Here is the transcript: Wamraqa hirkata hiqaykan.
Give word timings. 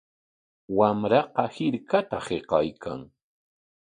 Wamraqa 0.77 1.45
hirkata 1.55 2.19
hiqaykan. 2.29 2.99